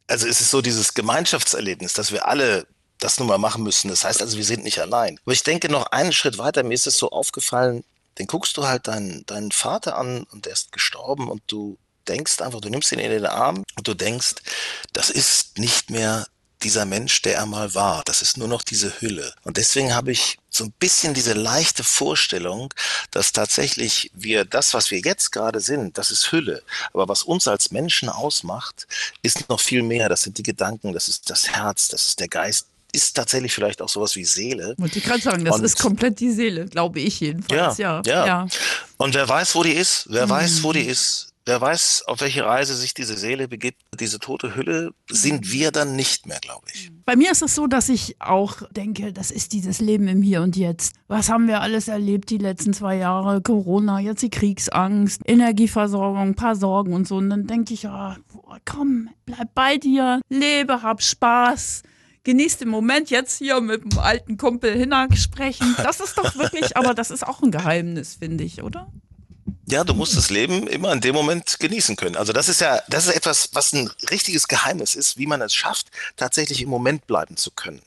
also 0.07 0.27
es 0.27 0.41
ist 0.41 0.51
so 0.51 0.61
dieses 0.61 0.93
Gemeinschaftserlebnis, 0.93 1.93
dass 1.93 2.11
wir 2.11 2.27
alle 2.27 2.67
das 2.99 3.19
nun 3.19 3.27
mal 3.27 3.37
machen 3.37 3.63
müssen. 3.63 3.89
Das 3.89 4.03
heißt 4.03 4.21
also, 4.21 4.37
wir 4.37 4.45
sind 4.45 4.63
nicht 4.63 4.79
allein. 4.79 5.19
Aber 5.25 5.33
ich 5.33 5.43
denke 5.43 5.69
noch 5.69 5.87
einen 5.87 6.13
Schritt 6.13 6.37
weiter, 6.37 6.63
mir 6.63 6.73
ist 6.73 6.87
es 6.87 6.97
so 6.97 7.09
aufgefallen, 7.09 7.83
dann 8.15 8.27
guckst 8.27 8.55
du 8.57 8.65
halt 8.67 8.87
deinen, 8.87 9.25
deinen 9.25 9.51
Vater 9.51 9.97
an 9.97 10.23
und 10.31 10.45
der 10.45 10.53
ist 10.53 10.71
gestorben 10.71 11.29
und 11.29 11.43
du 11.47 11.77
denkst 12.07 12.41
einfach, 12.41 12.61
du 12.61 12.69
nimmst 12.69 12.91
ihn 12.91 12.99
in 12.99 13.11
den 13.11 13.25
Arm 13.25 13.63
und 13.77 13.87
du 13.87 13.93
denkst, 13.93 14.35
das 14.93 15.09
ist 15.09 15.57
nicht 15.57 15.89
mehr 15.89 16.25
dieser 16.63 16.85
Mensch, 16.85 17.21
der 17.21 17.35
er 17.35 17.45
mal 17.45 17.75
war. 17.75 18.03
Das 18.05 18.21
ist 18.21 18.37
nur 18.37 18.47
noch 18.47 18.63
diese 18.63 19.01
Hülle. 19.01 19.33
Und 19.43 19.57
deswegen 19.57 19.93
habe 19.93 20.11
ich 20.11 20.37
so 20.49 20.63
ein 20.63 20.71
bisschen 20.71 21.13
diese 21.13 21.33
leichte 21.33 21.83
Vorstellung, 21.83 22.73
dass 23.11 23.33
tatsächlich 23.33 24.09
wir 24.13 24.45
das, 24.45 24.73
was 24.73 24.89
wir 24.89 24.99
jetzt 24.99 25.31
gerade 25.31 25.59
sind, 25.59 25.97
das 25.97 26.11
ist 26.11 26.31
Hülle. 26.31 26.63
Aber 26.93 27.07
was 27.07 27.23
uns 27.23 27.47
als 27.47 27.71
Menschen 27.71 28.09
ausmacht, 28.09 28.87
ist 29.21 29.49
noch 29.49 29.59
viel 29.59 29.83
mehr. 29.83 30.09
Das 30.09 30.23
sind 30.23 30.37
die 30.37 30.43
Gedanken, 30.43 30.93
das 30.93 31.07
ist 31.07 31.29
das 31.29 31.49
Herz, 31.49 31.89
das 31.89 32.07
ist 32.07 32.19
der 32.19 32.29
Geist, 32.29 32.67
ist 32.95 33.13
tatsächlich 33.15 33.53
vielleicht 33.53 33.81
auch 33.81 33.89
sowas 33.89 34.15
wie 34.15 34.25
Seele. 34.25 34.73
Wollte 34.77 34.97
ich 34.99 35.03
gerade 35.05 35.21
sagen, 35.21 35.45
das 35.45 35.57
Und- 35.57 35.63
ist 35.65 35.79
komplett 35.79 36.19
die 36.19 36.31
Seele, 36.31 36.65
glaube 36.65 36.99
ich 36.99 37.19
jedenfalls. 37.19 37.77
Ja, 37.77 38.01
ja. 38.05 38.25
ja. 38.25 38.47
Und 38.97 39.13
wer 39.13 39.27
weiß, 39.29 39.53
wo 39.55 39.63
die 39.63 39.73
ist, 39.73 40.07
wer 40.09 40.29
weiß, 40.29 40.63
wo 40.63 40.73
die 40.73 40.83
Mhm. 40.83 40.89
ist, 40.89 41.31
wer 41.47 41.61
weiß, 41.61 42.03
auf 42.07 42.21
welche 42.21 42.43
Reise 42.43 42.75
sich 42.75 42.95
diese 42.95 43.15
Seele 43.17 43.47
begibt, 43.47 43.79
diese 43.99 44.17
tote 44.17 44.55
Hülle, 44.55 44.91
Mhm. 45.11 45.15
sind 45.15 45.51
wir 45.51 45.71
dann 45.71 45.95
nicht 45.95 46.25
mehr, 46.25 46.39
glaube 46.39 46.65
ich. 46.73 46.89
Bei 47.05 47.15
mir 47.15 47.31
ist 47.31 47.43
es 47.43 47.53
so, 47.53 47.67
dass 47.67 47.87
ich 47.89 48.15
auch 48.19 48.63
denke, 48.71 49.13
das 49.13 49.29
ist 49.29 49.53
dieses 49.53 49.79
Leben 49.79 50.07
im 50.07 50.23
Hier 50.23 50.41
und 50.41 50.55
Jetzt. 50.55 50.95
Was 51.07 51.29
haben 51.29 51.47
wir 51.47 51.61
alles 51.61 51.87
erlebt 51.87 52.31
die 52.31 52.39
letzten 52.39 52.73
zwei 52.73 52.95
Jahre? 52.97 53.41
Corona, 53.41 53.99
jetzt 53.99 54.23
die 54.23 54.31
Kriegsangst, 54.31 55.21
Energieversorgung, 55.25 56.29
ein 56.29 56.35
paar 56.35 56.55
Sorgen 56.55 56.93
und 56.93 57.07
so. 57.07 57.17
Und 57.17 57.29
dann 57.29 57.45
denke 57.45 57.75
ich, 57.75 57.83
ja, 57.83 58.17
boah, 58.33 58.57
komm, 58.65 59.09
bleib 59.27 59.53
bei 59.53 59.77
dir, 59.77 60.21
lebe, 60.29 60.81
hab 60.81 61.03
Spaß. 61.03 61.83
Genieß 62.25 62.57
den 62.57 62.69
Moment 62.69 63.11
jetzt 63.11 63.37
hier 63.37 63.61
mit 63.61 63.83
dem 63.83 63.99
alten 63.99 64.37
Kumpel 64.37 64.73
Hinak 64.75 65.15
sprechen. 65.15 65.75
Das 65.77 65.99
ist 65.99 66.17
doch 66.17 66.35
wirklich, 66.35 66.75
aber 66.75 66.95
das 66.95 67.11
ist 67.11 67.25
auch 67.25 67.41
ein 67.41 67.51
Geheimnis, 67.51 68.15
finde 68.15 68.43
ich, 68.43 68.63
oder? 68.63 68.91
Ja, 69.67 69.83
du 69.83 69.95
musst 69.95 70.15
das 70.15 70.29
Leben 70.29 70.67
immer 70.67 70.91
in 70.91 71.01
dem 71.01 71.15
Moment 71.15 71.59
genießen 71.59 71.95
können. 71.95 72.15
Also 72.15 72.33
das 72.33 72.49
ist 72.49 72.61
ja, 72.61 72.81
das 72.87 73.07
ist 73.07 73.15
etwas, 73.15 73.49
was 73.53 73.73
ein 73.73 73.89
richtiges 74.11 74.47
Geheimnis 74.47 74.93
ist, 74.93 75.17
wie 75.17 75.25
man 75.25 75.41
es 75.41 75.55
schafft, 75.55 75.87
tatsächlich 76.17 76.61
im 76.61 76.69
Moment 76.69 77.07
bleiben 77.07 77.35
zu 77.35 77.49
können. 77.49 77.81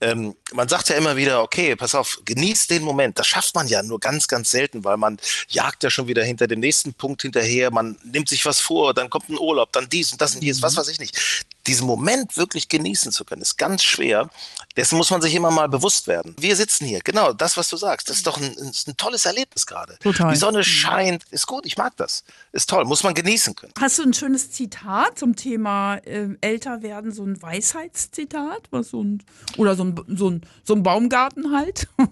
Ähm, 0.00 0.36
man 0.52 0.68
sagt 0.68 0.88
ja 0.90 0.96
immer 0.96 1.16
wieder, 1.16 1.42
okay, 1.42 1.74
pass 1.74 1.96
auf, 1.96 2.20
genieß 2.24 2.68
den 2.68 2.82
Moment. 2.82 3.18
Das 3.18 3.26
schafft 3.26 3.54
man 3.56 3.66
ja 3.66 3.82
nur 3.82 3.98
ganz, 3.98 4.28
ganz 4.28 4.50
selten, 4.50 4.84
weil 4.84 4.96
man 4.96 5.18
jagt 5.48 5.82
ja 5.82 5.90
schon 5.90 6.06
wieder 6.06 6.22
hinter 6.22 6.46
dem 6.46 6.60
nächsten 6.60 6.94
Punkt 6.94 7.22
hinterher. 7.22 7.72
Man 7.72 7.96
nimmt 8.04 8.28
sich 8.28 8.44
was 8.44 8.60
vor, 8.60 8.94
dann 8.94 9.10
kommt 9.10 9.28
ein 9.28 9.38
Urlaub, 9.38 9.72
dann 9.72 9.88
dies 9.88 10.12
und 10.12 10.20
das 10.20 10.34
und 10.34 10.40
dies, 10.40 10.62
was 10.62 10.76
weiß 10.76 10.88
ich 10.88 11.00
nicht. 11.00 11.16
Diesen 11.66 11.86
Moment 11.86 12.36
wirklich 12.36 12.68
genießen 12.68 13.10
zu 13.12 13.24
können, 13.24 13.42
ist 13.42 13.56
ganz 13.56 13.82
schwer. 13.82 14.28
Dessen 14.76 14.96
muss 14.98 15.10
man 15.10 15.22
sich 15.22 15.34
immer 15.34 15.50
mal 15.50 15.68
bewusst 15.68 16.06
werden. 16.08 16.34
Wir 16.38 16.56
sitzen 16.56 16.84
hier, 16.84 17.00
genau, 17.00 17.32
das, 17.32 17.56
was 17.56 17.68
du 17.68 17.76
sagst, 17.76 18.10
das 18.10 18.16
ist 18.18 18.26
doch 18.26 18.36
ein, 18.38 18.54
ein 18.86 18.96
tolles 18.96 19.24
Erlebnis 19.24 19.66
gerade. 19.66 19.96
Total. 20.00 20.32
Die 20.32 20.38
Sonne 20.38 20.64
scheint, 20.64 21.24
ist 21.30 21.46
gut, 21.46 21.64
ich 21.64 21.76
mag 21.78 21.96
das. 21.96 22.24
Ist 22.52 22.68
toll, 22.68 22.84
muss 22.84 23.02
man 23.02 23.14
genießen 23.14 23.54
können. 23.54 23.72
Hast 23.80 23.98
du 23.98 24.02
ein 24.02 24.12
schönes 24.12 24.50
Zitat 24.50 25.18
zum 25.18 25.36
Thema 25.36 25.96
äh, 26.04 26.28
älter 26.40 26.82
werden, 26.82 27.12
so 27.12 27.22
ein 27.24 27.40
Weisheitszitat? 27.40 28.62
Was 28.70 28.88
so 28.90 29.02
ein, 29.02 29.22
oder 29.56 29.76
so 29.76 29.84
ein, 29.84 29.94
so, 30.08 30.30
ein, 30.30 30.42
so 30.64 30.74
ein 30.74 30.82
Baumgarten 30.82 31.54
halt? 31.56 31.88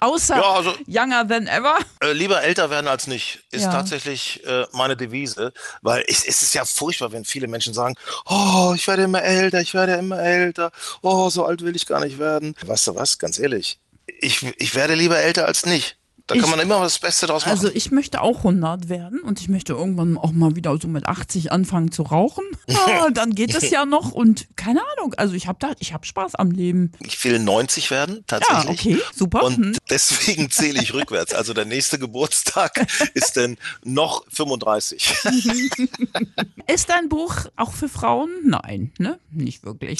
Außer 0.00 0.36
Ja, 0.36 0.52
also- 0.52 0.74
younger 0.86 1.26
than 1.26 1.46
ever. 1.46 1.78
Äh, 2.00 2.12
lieber 2.12 2.42
älter 2.42 2.68
werden 2.70 2.88
als 2.88 3.06
nicht, 3.06 3.42
ist 3.50 3.62
Ja. 3.62 3.72
tatsächlich 3.72 4.44
äh, 4.46 4.66
meine 4.72 4.96
Devise, 4.96 5.52
weil 5.80 6.04
es, 6.06 6.24
es 6.26 6.42
ist 6.42 6.54
ja 6.54 6.64
furchtbar, 6.64 7.12
wenn 7.12 7.24
viele 7.24 7.48
Menschen 7.48 7.72
sagen, 7.74 7.94
oh, 8.26 8.72
ich 8.76 8.86
werde 8.86 8.91
immer 9.00 9.22
älter, 9.22 9.60
ich 9.60 9.74
werde 9.74 9.94
immer 9.94 10.20
älter, 10.20 10.70
oh, 11.00 11.30
so 11.30 11.44
alt 11.44 11.62
will 11.62 11.74
ich 11.76 11.86
gar 11.86 12.04
nicht 12.04 12.18
werden. 12.18 12.54
Weißt 12.66 12.88
du 12.88 12.94
was, 12.94 13.18
ganz 13.18 13.38
ehrlich, 13.38 13.78
ich, 14.06 14.42
ich 14.58 14.74
werde 14.74 14.94
lieber 14.94 15.18
älter 15.18 15.46
als 15.46 15.66
nicht. 15.66 15.96
Da 16.34 16.40
kann 16.40 16.44
Ich- 16.50 16.56
man 16.56 16.60
immer 16.60 16.80
das 16.80 16.98
Beste 16.98 17.26
draus 17.26 17.42
machen. 17.42 17.50
Also 17.52 17.68
ich 17.72 17.90
möchte 17.90 18.20
auch 18.20 18.38
100 18.44 18.88
werden 18.88 19.20
und 19.20 19.40
ich 19.40 19.48
möchte 19.48 19.72
irgendwann 19.74 20.16
auch 20.18 20.32
mal 20.32 20.56
wieder 20.56 20.76
so 20.80 20.88
mit 20.88 21.06
80 21.06 21.52
anfangen 21.52 21.92
zu 21.92 22.02
rauchen. 22.02 22.44
Ah, 22.84 23.10
dann 23.10 23.34
geht 23.34 23.54
es 23.54 23.70
ja 23.70 23.84
noch 23.84 24.12
und 24.12 24.46
keine 24.56 24.80
Ahnung. 24.96 25.14
Also 25.16 25.34
ich 25.34 25.46
habe 25.46 25.58
da, 25.60 25.72
ich 25.78 25.92
habe 25.92 26.04
Spaß 26.06 26.34
am 26.36 26.50
Leben. 26.50 26.92
ich 27.00 27.22
will 27.24 27.38
90 27.38 27.90
werden, 27.90 28.16
Ja, 28.30 28.38
tatsächlich. 28.40 28.96
okay, 28.96 29.02
super. 29.14 29.44
Und 29.44 29.56
Hm. 29.56 29.76
deswegen 29.90 30.50
zähle 30.50 30.82
ich 30.82 30.92
rückwärts. 30.94 31.32
Also 31.34 31.52
der 31.54 31.64
nächste 31.64 31.98
Geburtstag 31.98 32.86
ist 33.14 33.36
dann 33.36 33.56
noch 33.84 34.24
35. 34.30 35.14
Ist 36.72 36.88
dein 36.88 37.08
Buch 37.08 37.34
auch 37.56 37.72
für 37.72 37.88
Frauen? 37.88 38.30
Nein, 38.44 38.92
ne? 38.98 39.18
Nicht 39.30 39.64
wirklich. 39.64 39.98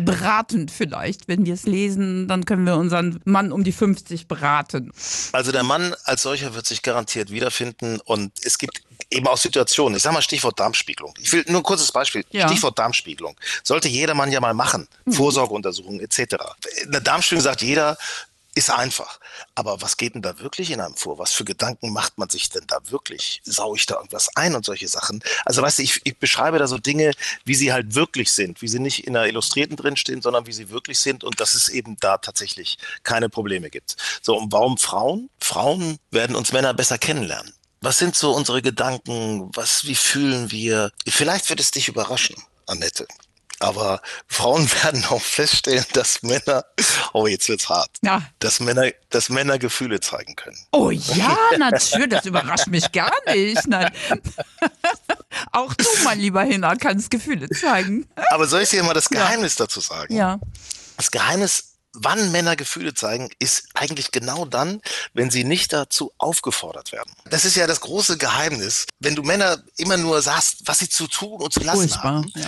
Beratend 0.00 0.70
vielleicht. 0.70 1.28
Wenn 1.28 1.44
wir 1.44 1.54
es 1.54 1.64
lesen, 1.66 2.28
dann 2.28 2.44
können 2.44 2.64
wir 2.66 2.76
unseren 2.76 3.20
Mann 3.24 3.52
um 3.52 3.64
die 3.64 3.72
50 3.72 4.28
beraten. 4.28 4.92
Also 5.32 5.52
der 5.52 5.62
Mann 5.64 5.73
als 6.04 6.22
solcher 6.22 6.54
wird 6.54 6.66
sich 6.66 6.82
garantiert 6.82 7.30
wiederfinden 7.30 8.00
und 8.00 8.32
es 8.44 8.58
gibt 8.58 8.82
eben 9.10 9.26
auch 9.26 9.36
Situationen. 9.36 9.96
Ich 9.96 10.02
sage 10.02 10.14
mal 10.14 10.22
Stichwort 10.22 10.58
Darmspiegelung. 10.58 11.14
Ich 11.20 11.32
will 11.32 11.44
nur 11.48 11.60
ein 11.60 11.64
kurzes 11.64 11.92
Beispiel. 11.92 12.24
Ja. 12.30 12.48
Stichwort 12.48 12.78
Darmspiegelung. 12.78 13.36
Sollte 13.62 13.88
jeder 13.88 14.14
Mann 14.14 14.32
ja 14.32 14.40
mal 14.40 14.54
machen. 14.54 14.88
Vorsorgeuntersuchungen 15.08 16.00
etc. 16.00 16.36
Eine 16.86 17.00
Darmspiegelung 17.00 17.42
sagt 17.42 17.62
jeder, 17.62 17.98
ist 18.54 18.70
einfach. 18.70 19.18
Aber 19.54 19.82
was 19.82 19.96
geht 19.96 20.14
denn 20.14 20.22
da 20.22 20.38
wirklich 20.38 20.70
in 20.70 20.80
einem 20.80 20.96
vor? 20.96 21.18
Was 21.18 21.32
für 21.32 21.44
Gedanken 21.44 21.92
macht 21.92 22.18
man 22.18 22.28
sich 22.28 22.50
denn 22.50 22.64
da 22.66 22.78
wirklich? 22.90 23.40
Sau 23.44 23.74
ich 23.74 23.86
da 23.86 23.96
irgendwas 23.96 24.28
ein 24.36 24.54
und 24.54 24.64
solche 24.64 24.88
Sachen? 24.88 25.22
Also 25.44 25.62
weißt 25.62 25.78
du, 25.78 25.82
ich, 25.82 26.00
ich 26.04 26.18
beschreibe 26.18 26.58
da 26.58 26.66
so 26.66 26.78
Dinge, 26.78 27.12
wie 27.44 27.54
sie 27.54 27.72
halt 27.72 27.94
wirklich 27.94 28.32
sind, 28.32 28.62
wie 28.62 28.68
sie 28.68 28.78
nicht 28.78 29.06
in 29.06 29.16
einer 29.16 29.26
Illustrierten 29.26 29.76
drinstehen, 29.76 30.22
sondern 30.22 30.46
wie 30.46 30.52
sie 30.52 30.70
wirklich 30.70 30.98
sind 30.98 31.24
und 31.24 31.40
dass 31.40 31.54
es 31.54 31.68
eben 31.68 31.96
da 32.00 32.18
tatsächlich 32.18 32.78
keine 33.02 33.28
Probleme 33.28 33.70
gibt. 33.70 33.96
So, 34.22 34.38
und 34.38 34.52
warum 34.52 34.78
Frauen? 34.78 35.30
Frauen 35.40 35.98
werden 36.10 36.36
uns 36.36 36.52
Männer 36.52 36.74
besser 36.74 36.98
kennenlernen. 36.98 37.52
Was 37.80 37.98
sind 37.98 38.16
so 38.16 38.32
unsere 38.34 38.62
Gedanken? 38.62 39.50
Was, 39.54 39.84
wie 39.84 39.94
fühlen 39.94 40.50
wir? 40.50 40.90
Vielleicht 41.06 41.50
wird 41.50 41.60
es 41.60 41.70
dich 41.70 41.88
überraschen, 41.88 42.36
Annette. 42.66 43.06
Aber 43.64 44.02
Frauen 44.28 44.70
werden 44.82 45.04
auch 45.06 45.22
feststellen, 45.22 45.84
dass 45.94 46.22
Männer, 46.22 46.64
oh, 47.14 47.26
jetzt 47.26 47.48
wird's 47.48 47.68
hart, 47.70 47.88
Ja. 48.02 48.22
dass 48.40 48.60
Männer, 48.60 48.90
dass 49.08 49.30
Männer 49.30 49.58
Gefühle 49.58 50.00
zeigen 50.00 50.36
können. 50.36 50.58
Oh 50.72 50.90
ja, 50.90 51.36
natürlich. 51.58 52.10
Das 52.10 52.26
überrascht 52.26 52.66
mich 52.66 52.92
gar 52.92 53.12
nicht. 53.26 53.66
Nein. 53.66 53.90
Auch 55.52 55.74
du, 55.74 55.84
mein 56.04 56.20
lieber 56.20 56.42
Hinner, 56.42 56.76
kannst 56.76 57.10
Gefühle 57.10 57.48
zeigen. 57.48 58.06
Aber 58.30 58.46
soll 58.46 58.62
ich 58.62 58.70
dir 58.70 58.82
mal 58.82 58.94
das 58.94 59.08
Geheimnis 59.08 59.56
dazu 59.56 59.80
sagen? 59.80 60.14
Ja. 60.14 60.38
Das 60.96 61.10
Geheimnis, 61.10 61.74
wann 61.92 62.30
Männer 62.32 62.54
Gefühle 62.56 62.94
zeigen, 62.94 63.30
ist 63.38 63.68
eigentlich 63.74 64.10
genau 64.12 64.44
dann, 64.44 64.80
wenn 65.12 65.30
sie 65.30 65.44
nicht 65.44 65.72
dazu 65.72 66.12
aufgefordert 66.18 66.92
werden. 66.92 67.12
Das 67.30 67.44
ist 67.44 67.56
ja 67.56 67.66
das 67.66 67.80
große 67.80 68.18
Geheimnis. 68.18 68.86
Wenn 69.00 69.14
du 69.16 69.22
Männer 69.22 69.58
immer 69.76 69.96
nur 69.96 70.22
sagst, 70.22 70.58
was 70.66 70.78
sie 70.80 70.88
zu 70.88 71.06
tun 71.08 71.40
und 71.40 71.52
zu 71.52 71.60
lassen 71.60 71.88
Furchtbar. 71.88 72.02
haben, 72.02 72.32
Ja. 72.36 72.46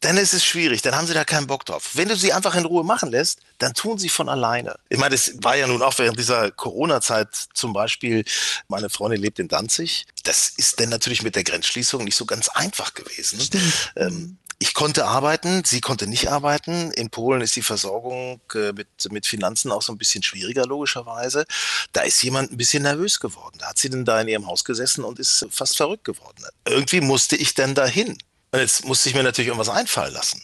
Dann 0.00 0.16
ist 0.16 0.32
es 0.32 0.44
schwierig, 0.44 0.82
dann 0.82 0.94
haben 0.94 1.06
sie 1.06 1.14
da 1.14 1.24
keinen 1.24 1.46
Bock 1.46 1.64
drauf. 1.64 1.90
Wenn 1.94 2.08
du 2.08 2.16
sie 2.16 2.32
einfach 2.32 2.54
in 2.54 2.64
Ruhe 2.64 2.84
machen 2.84 3.10
lässt, 3.10 3.40
dann 3.58 3.74
tun 3.74 3.98
sie 3.98 4.08
von 4.08 4.28
alleine. 4.28 4.76
Ich 4.88 4.98
meine, 4.98 5.14
das 5.14 5.32
war 5.42 5.56
ja 5.56 5.66
nun 5.66 5.82
auch 5.82 5.98
während 5.98 6.18
dieser 6.18 6.50
Corona-Zeit 6.52 7.28
zum 7.54 7.72
Beispiel, 7.72 8.24
meine 8.68 8.90
Freundin 8.90 9.20
lebt 9.20 9.38
in 9.38 9.48
Danzig. 9.48 10.06
Das 10.22 10.50
ist 10.56 10.78
dann 10.80 10.90
natürlich 10.90 11.22
mit 11.22 11.34
der 11.34 11.44
Grenzschließung 11.44 12.04
nicht 12.04 12.16
so 12.16 12.26
ganz 12.26 12.48
einfach 12.48 12.94
gewesen. 12.94 13.40
Stimmt. 13.40 13.92
Ähm, 13.96 14.38
ich 14.60 14.74
konnte 14.74 15.06
arbeiten, 15.06 15.62
sie 15.64 15.80
konnte 15.80 16.08
nicht 16.08 16.30
arbeiten. 16.30 16.90
In 16.92 17.10
Polen 17.10 17.42
ist 17.42 17.54
die 17.54 17.62
Versorgung 17.62 18.40
äh, 18.54 18.72
mit, 18.72 18.88
mit 19.10 19.26
Finanzen 19.26 19.70
auch 19.70 19.82
so 19.82 19.92
ein 19.92 19.98
bisschen 19.98 20.24
schwieriger, 20.24 20.66
logischerweise. 20.66 21.44
Da 21.92 22.00
ist 22.00 22.20
jemand 22.22 22.50
ein 22.50 22.56
bisschen 22.56 22.82
nervös 22.82 23.20
geworden. 23.20 23.56
Da 23.60 23.68
hat 23.68 23.78
sie 23.78 23.88
dann 23.88 24.04
da 24.04 24.20
in 24.20 24.26
ihrem 24.26 24.46
Haus 24.48 24.64
gesessen 24.64 25.04
und 25.04 25.20
ist 25.20 25.46
fast 25.50 25.76
verrückt 25.76 26.04
geworden. 26.04 26.44
Irgendwie 26.66 27.00
musste 27.00 27.36
ich 27.36 27.54
dann 27.54 27.76
dahin. 27.76 28.18
Und 28.52 28.60
jetzt 28.60 28.84
musste 28.84 29.08
ich 29.08 29.14
mir 29.14 29.22
natürlich 29.22 29.48
irgendwas 29.48 29.68
einfallen 29.68 30.14
lassen. 30.14 30.42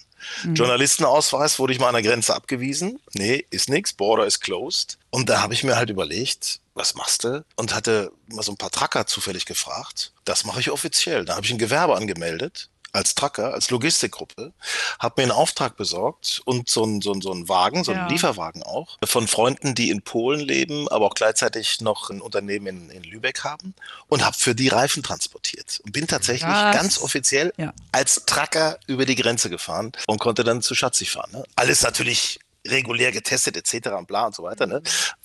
Journalistenausweis 0.54 1.58
wurde 1.58 1.72
ich 1.72 1.78
mal 1.78 1.88
an 1.88 1.94
der 1.94 2.02
Grenze 2.02 2.34
abgewiesen. 2.34 2.98
Nee, 3.12 3.46
ist 3.50 3.68
nix. 3.68 3.92
Border 3.92 4.26
is 4.26 4.40
closed. 4.40 4.98
Und 5.10 5.28
da 5.28 5.42
habe 5.42 5.54
ich 5.54 5.64
mir 5.64 5.76
halt 5.76 5.90
überlegt, 5.90 6.60
was 6.74 6.94
machst 6.94 7.24
du? 7.24 7.44
Und 7.56 7.74
hatte 7.74 8.10
mal 8.26 8.42
so 8.42 8.52
ein 8.52 8.56
paar 8.56 8.70
Tracker 8.70 9.06
zufällig 9.06 9.46
gefragt. 9.46 10.12
Das 10.24 10.44
mache 10.44 10.60
ich 10.60 10.70
offiziell. 10.70 11.24
Da 11.24 11.36
habe 11.36 11.46
ich 11.46 11.52
ein 11.52 11.58
Gewerbe 11.58 11.96
angemeldet 11.96 12.68
als 12.94 13.14
Tracker, 13.14 13.52
als 13.52 13.70
Logistikgruppe, 13.70 14.52
habe 15.00 15.14
mir 15.18 15.22
einen 15.24 15.32
Auftrag 15.32 15.76
besorgt 15.76 16.40
und 16.44 16.70
so 16.70 16.84
einen 16.84 17.02
so 17.02 17.12
einen- 17.12 17.20
so 17.20 17.32
einen 17.32 17.48
Wagen, 17.48 17.84
so 17.84 17.92
einen 17.92 18.02
Ja. 18.02 18.08
Lieferwagen 18.08 18.62
auch, 18.62 18.96
von 19.04 19.26
Freunden, 19.28 19.74
die 19.74 19.90
in 19.90 20.02
Polen 20.02 20.40
leben, 20.40 20.88
aber 20.88 21.06
auch 21.06 21.14
gleichzeitig 21.14 21.80
noch 21.80 22.10
ein 22.10 22.20
Unternehmen 22.20 22.66
in, 22.66 22.90
in 22.90 23.02
Lübeck 23.02 23.42
haben 23.44 23.74
und 24.08 24.24
habe 24.24 24.36
für 24.38 24.54
die 24.54 24.68
Reifen 24.68 25.02
transportiert. 25.02 25.80
Und 25.84 25.92
bin 25.92 26.06
tatsächlich 26.06 26.48
Krass. 26.48 26.74
ganz 26.76 26.98
offiziell 26.98 27.52
Ja. 27.56 27.72
als 27.92 28.22
Tracker 28.26 28.78
über 28.86 29.04
die 29.06 29.16
Grenze 29.16 29.50
gefahren 29.50 29.92
und 30.06 30.18
konnte 30.20 30.44
dann 30.44 30.62
zu 30.62 30.74
Schatzig 30.74 31.10
fahren. 31.10 31.30
Ne? 31.32 31.44
Alles 31.56 31.82
natürlich 31.82 32.38
regulär 32.66 33.12
getestet 33.12 33.56
etc. 33.56 33.88
und 33.98 34.06
bla 34.06 34.24
und 34.26 34.34
so 34.34 34.42
weiter. 34.42 34.66
Ne? 34.66 34.82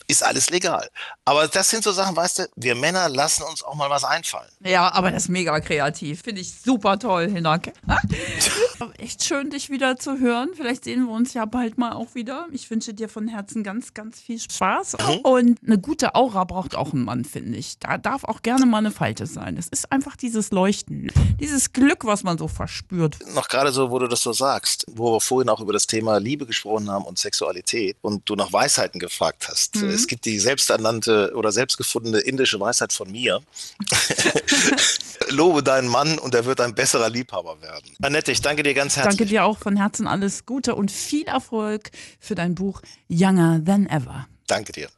Ist 0.09 0.23
alles 0.23 0.49
legal. 0.49 0.89
Aber 1.23 1.47
das 1.47 1.69
sind 1.69 1.83
so 1.83 1.91
Sachen, 1.91 2.15
weißt 2.15 2.39
du, 2.39 2.47
wir 2.55 2.73
Männer 2.73 3.09
lassen 3.09 3.43
uns 3.43 3.61
auch 3.61 3.75
mal 3.75 3.91
was 3.91 4.03
einfallen. 4.03 4.49
Ja, 4.65 4.91
aber 4.91 5.11
das 5.11 5.25
ist 5.25 5.29
mega 5.29 5.59
kreativ. 5.59 6.23
Finde 6.23 6.41
ich 6.41 6.51
super 6.51 6.97
toll, 6.97 7.29
Hinak. 7.29 7.73
Echt 8.97 9.23
schön, 9.23 9.51
dich 9.51 9.69
wieder 9.69 9.97
zu 9.97 10.17
hören. 10.17 10.49
Vielleicht 10.55 10.85
sehen 10.85 11.05
wir 11.05 11.13
uns 11.13 11.35
ja 11.35 11.45
bald 11.45 11.77
mal 11.77 11.93
auch 11.93 12.15
wieder. 12.15 12.47
Ich 12.51 12.71
wünsche 12.71 12.95
dir 12.95 13.07
von 13.07 13.27
Herzen 13.27 13.63
ganz, 13.63 13.93
ganz 13.93 14.19
viel 14.19 14.39
Spaß. 14.39 14.97
Und 15.21 15.59
eine 15.63 15.77
gute 15.77 16.15
Aura 16.15 16.43
braucht 16.43 16.75
auch 16.75 16.91
ein 16.91 17.03
Mann, 17.03 17.23
finde 17.23 17.59
ich. 17.59 17.77
Da 17.77 17.99
darf 17.99 18.23
auch 18.23 18.41
gerne 18.41 18.65
mal 18.65 18.79
eine 18.79 18.89
Falte 18.89 19.27
sein. 19.27 19.57
Es 19.57 19.67
ist 19.67 19.91
einfach 19.91 20.15
dieses 20.15 20.49
Leuchten, 20.49 21.11
dieses 21.39 21.71
Glück, 21.71 22.05
was 22.05 22.23
man 22.23 22.39
so 22.39 22.47
verspürt. 22.47 23.17
Noch 23.35 23.47
gerade 23.47 23.71
so, 23.71 23.91
wo 23.91 23.99
du 23.99 24.07
das 24.07 24.23
so 24.23 24.33
sagst, 24.33 24.85
wo 24.89 25.13
wir 25.13 25.21
vorhin 25.21 25.49
auch 25.49 25.59
über 25.59 25.73
das 25.73 25.85
Thema 25.85 26.17
Liebe 26.17 26.47
gesprochen 26.47 26.89
haben 26.89 27.05
und 27.05 27.19
Sexualität 27.19 27.97
und 28.01 28.27
du 28.27 28.35
nach 28.35 28.51
Weisheiten 28.51 28.99
gefragt 28.99 29.47
hast. 29.49 29.75
Es 29.99 30.07
gibt 30.07 30.25
die 30.25 30.39
selbsternannte 30.39 31.33
oder 31.35 31.51
selbstgefundene 31.51 32.19
indische 32.19 32.59
Weisheit 32.59 32.93
von 32.93 33.11
mir. 33.11 33.41
Lobe 35.29 35.61
deinen 35.61 35.87
Mann 35.87 36.17
und 36.17 36.33
er 36.33 36.45
wird 36.45 36.59
ein 36.61 36.73
besserer 36.73 37.09
Liebhaber 37.09 37.61
werden. 37.61 37.91
Annette, 38.01 38.31
ich 38.31 38.41
danke 38.41 38.63
dir 38.63 38.73
ganz 38.73 38.95
herzlich. 38.95 39.17
Danke 39.17 39.29
dir 39.29 39.45
auch 39.45 39.57
von 39.57 39.77
Herzen 39.77 40.07
alles 40.07 40.45
Gute 40.45 40.75
und 40.75 40.91
viel 40.91 41.27
Erfolg 41.27 41.91
für 42.19 42.35
dein 42.35 42.55
Buch 42.55 42.81
Younger 43.07 43.63
Than 43.63 43.85
Ever. 43.87 44.27
Danke 44.47 44.71
dir. 44.71 44.89